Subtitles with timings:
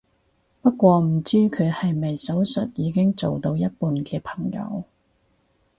[0.63, 4.83] 不過唔知佢係咪手術已經做到一半嘅朋友